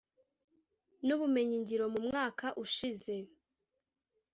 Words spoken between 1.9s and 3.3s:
mu mwaka ushize